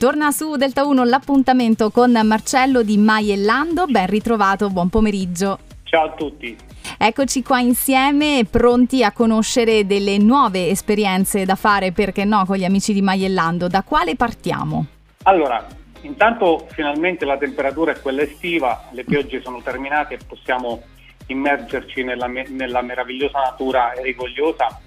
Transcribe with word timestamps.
Torna 0.00 0.30
su 0.30 0.56
Delta 0.56 0.86
1 0.86 1.04
l'appuntamento 1.04 1.90
con 1.90 2.18
Marcello 2.24 2.82
di 2.82 2.96
Maiellando. 2.96 3.84
Ben 3.84 4.06
ritrovato, 4.06 4.70
buon 4.70 4.88
pomeriggio. 4.88 5.58
Ciao 5.82 6.06
a 6.06 6.10
tutti. 6.12 6.56
Eccoci 6.96 7.42
qua 7.42 7.60
insieme, 7.60 8.46
pronti 8.50 9.04
a 9.04 9.12
conoscere 9.12 9.84
delle 9.84 10.16
nuove 10.16 10.68
esperienze 10.68 11.44
da 11.44 11.54
fare, 11.54 11.92
perché 11.92 12.24
no, 12.24 12.46
con 12.46 12.56
gli 12.56 12.64
amici 12.64 12.94
di 12.94 13.02
Maiellando. 13.02 13.68
Da 13.68 13.82
quale 13.82 14.16
partiamo? 14.16 14.86
Allora, 15.24 15.66
intanto 16.00 16.66
finalmente 16.70 17.26
la 17.26 17.36
temperatura 17.36 17.92
è 17.92 18.00
quella 18.00 18.22
estiva, 18.22 18.88
le 18.92 19.04
piogge 19.04 19.42
sono 19.42 19.60
terminate 19.60 20.14
e 20.14 20.18
possiamo 20.26 20.80
immergerci 21.26 22.04
nella, 22.04 22.26
nella 22.26 22.80
meravigliosa 22.80 23.40
natura 23.40 23.92
rigogliosa, 24.02 24.80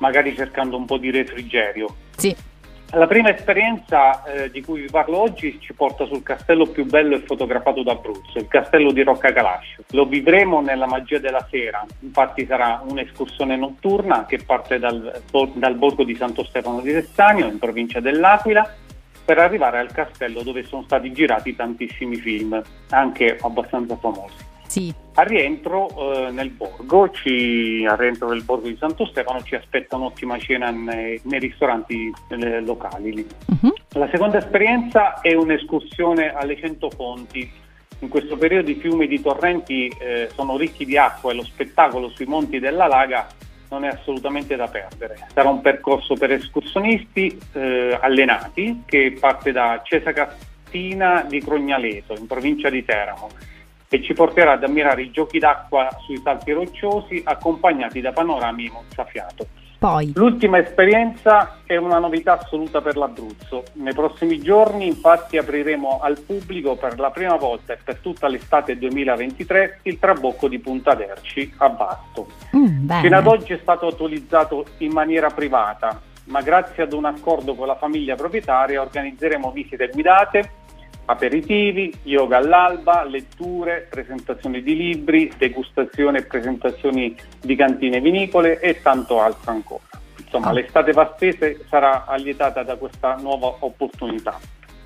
magari 0.00 0.36
cercando 0.36 0.76
un 0.76 0.84
po' 0.84 0.98
di 0.98 1.10
refrigerio. 1.10 1.96
Sì. 2.18 2.36
La 2.92 3.06
prima 3.06 3.28
esperienza 3.28 4.24
eh, 4.24 4.50
di 4.50 4.62
cui 4.62 4.80
vi 4.80 4.88
parlo 4.90 5.18
oggi 5.18 5.60
ci 5.60 5.74
porta 5.74 6.06
sul 6.06 6.22
castello 6.22 6.64
più 6.64 6.86
bello 6.86 7.16
e 7.16 7.20
fotografato 7.20 7.82
d'Abruzzo, 7.82 8.38
il 8.38 8.48
castello 8.48 8.92
di 8.92 9.02
Rocca 9.02 9.30
Calascio. 9.30 9.82
Lo 9.90 10.06
vivremo 10.06 10.62
nella 10.62 10.86
magia 10.86 11.18
della 11.18 11.46
sera, 11.50 11.84
infatti 12.00 12.46
sarà 12.46 12.82
un'escursione 12.88 13.58
notturna 13.58 14.24
che 14.24 14.38
parte 14.38 14.78
dal, 14.78 15.20
dal 15.52 15.74
borgo 15.74 16.02
di 16.02 16.14
Santo 16.14 16.42
Stefano 16.44 16.80
di 16.80 16.92
Sestagno, 16.92 17.46
in 17.46 17.58
provincia 17.58 18.00
dell'Aquila, 18.00 18.74
per 19.22 19.38
arrivare 19.38 19.80
al 19.80 19.92
castello 19.92 20.42
dove 20.42 20.64
sono 20.64 20.82
stati 20.84 21.12
girati 21.12 21.54
tantissimi 21.54 22.16
film, 22.16 22.58
anche 22.88 23.36
abbastanza 23.38 23.96
famosi. 23.96 24.56
Sì. 24.68 24.94
A 25.14 25.22
rientro 25.22 25.88
eh, 25.88 26.30
nel 26.30 26.50
borgo, 26.50 27.10
ci, 27.10 27.84
a 27.88 27.96
rientro 27.96 28.28
del 28.28 28.44
borgo 28.44 28.68
di 28.68 28.76
Santo 28.78 29.06
Stefano 29.06 29.42
ci 29.42 29.56
aspetta 29.56 29.96
un'ottima 29.96 30.38
cena 30.38 30.70
nei, 30.70 31.20
nei 31.24 31.40
ristoranti 31.40 32.12
eh, 32.28 32.60
locali. 32.60 33.26
Uh-huh. 33.46 33.74
La 33.92 34.08
seconda 34.12 34.38
esperienza 34.38 35.20
è 35.20 35.34
un'escursione 35.34 36.32
alle 36.32 36.56
Cento 36.56 36.90
Fonti. 36.90 37.50
In 38.00 38.08
questo 38.08 38.36
periodo 38.36 38.70
i 38.70 38.74
fiumi 38.74 39.08
e 39.08 39.14
i 39.14 39.20
torrenti 39.20 39.88
eh, 39.98 40.28
sono 40.34 40.56
ricchi 40.56 40.84
di 40.84 40.96
acqua 40.96 41.32
e 41.32 41.34
lo 41.34 41.42
spettacolo 41.42 42.10
sui 42.10 42.26
monti 42.26 42.60
della 42.60 42.86
Laga 42.86 43.26
non 43.70 43.84
è 43.84 43.88
assolutamente 43.88 44.54
da 44.54 44.68
perdere. 44.68 45.16
Sarà 45.32 45.48
un 45.48 45.62
percorso 45.62 46.14
per 46.14 46.30
escursionisti 46.30 47.36
eh, 47.54 47.98
allenati 48.00 48.82
che 48.86 49.16
parte 49.18 49.50
da 49.50 49.80
Cesa 49.82 50.12
Castina 50.12 51.24
di 51.26 51.40
Crognaleto, 51.40 52.14
in 52.14 52.26
provincia 52.26 52.70
di 52.70 52.84
Teramo 52.84 53.28
e 53.88 54.02
ci 54.02 54.12
porterà 54.12 54.52
ad 54.52 54.64
ammirare 54.64 55.02
i 55.02 55.10
giochi 55.10 55.38
d'acqua 55.38 55.88
sui 56.04 56.20
salti 56.22 56.52
rocciosi 56.52 57.22
accompagnati 57.24 58.00
da 58.00 58.12
panorami 58.12 58.70
mozzafiato. 58.70 59.46
Poi. 59.78 60.10
L'ultima 60.16 60.58
esperienza 60.58 61.60
è 61.64 61.76
una 61.76 62.00
novità 62.00 62.36
assoluta 62.40 62.80
per 62.80 62.96
l'Abruzzo. 62.96 63.62
Nei 63.74 63.94
prossimi 63.94 64.40
giorni 64.40 64.88
infatti 64.88 65.36
apriremo 65.36 66.00
al 66.02 66.18
pubblico 66.18 66.74
per 66.74 66.98
la 66.98 67.10
prima 67.10 67.36
volta 67.36 67.74
e 67.74 67.78
per 67.82 67.98
tutta 67.98 68.26
l'estate 68.26 68.76
2023 68.76 69.80
il 69.84 70.00
trabocco 70.00 70.48
di 70.48 70.58
Punta 70.58 70.94
Derci 70.94 71.54
a 71.58 71.68
Basto. 71.68 72.26
Mm, 72.56 72.90
Fino 72.90 73.16
ad 73.16 73.26
oggi 73.28 73.52
è 73.52 73.58
stato 73.62 73.86
autorizzato 73.86 74.64
in 74.78 74.90
maniera 74.90 75.30
privata, 75.30 76.00
ma 76.24 76.42
grazie 76.42 76.82
ad 76.82 76.92
un 76.92 77.04
accordo 77.04 77.54
con 77.54 77.68
la 77.68 77.76
famiglia 77.76 78.16
proprietaria 78.16 78.80
organizzeremo 78.80 79.52
visite 79.52 79.90
guidate 79.92 80.50
aperitivi, 81.10 81.92
yoga 82.02 82.36
all'alba, 82.36 83.02
letture, 83.04 83.86
presentazioni 83.88 84.62
di 84.62 84.76
libri, 84.76 85.32
degustazioni 85.36 86.18
e 86.18 86.22
presentazioni 86.24 87.16
di 87.40 87.56
cantine 87.56 88.00
vinicole 88.00 88.60
e 88.60 88.82
tanto 88.82 89.20
altro 89.20 89.50
ancora. 89.50 89.82
Insomma, 90.22 90.48
ah. 90.48 90.52
l'estate 90.52 90.92
vastese 90.92 91.64
sarà 91.68 92.04
allietata 92.04 92.62
da 92.62 92.76
questa 92.76 93.14
nuova 93.14 93.54
opportunità. 93.60 94.38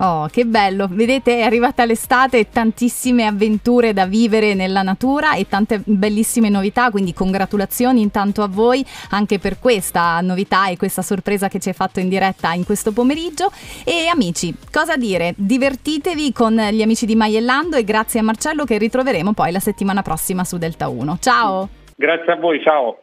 Oh, 0.00 0.28
che 0.28 0.44
bello! 0.44 0.86
Vedete, 0.88 1.38
è 1.38 1.42
arrivata 1.42 1.84
l'estate 1.84 2.38
e 2.38 2.48
tantissime 2.50 3.26
avventure 3.26 3.92
da 3.92 4.06
vivere 4.06 4.54
nella 4.54 4.82
natura 4.82 5.34
e 5.34 5.48
tante 5.48 5.80
bellissime 5.84 6.48
novità, 6.48 6.90
quindi 6.90 7.12
congratulazioni 7.12 8.00
intanto 8.00 8.42
a 8.42 8.48
voi 8.48 8.84
anche 9.10 9.40
per 9.40 9.58
questa 9.58 10.20
novità 10.20 10.68
e 10.68 10.76
questa 10.76 11.02
sorpresa 11.02 11.48
che 11.48 11.58
ci 11.58 11.68
hai 11.68 11.74
fatto 11.74 11.98
in 11.98 12.08
diretta 12.08 12.52
in 12.52 12.64
questo 12.64 12.92
pomeriggio. 12.92 13.50
E 13.84 14.06
amici, 14.06 14.54
cosa 14.70 14.96
dire? 14.96 15.34
Divertitevi 15.36 16.32
con 16.32 16.54
gli 16.54 16.82
amici 16.82 17.04
di 17.04 17.16
Maiellando 17.16 17.76
e 17.76 17.82
grazie 17.82 18.20
a 18.20 18.22
Marcello 18.22 18.64
che 18.64 18.78
ritroveremo 18.78 19.32
poi 19.32 19.50
la 19.50 19.60
settimana 19.60 20.02
prossima 20.02 20.44
su 20.44 20.58
Delta 20.58 20.88
1. 20.88 21.18
Ciao! 21.20 21.68
Grazie 21.96 22.32
a 22.32 22.36
voi, 22.36 22.62
ciao! 22.62 22.98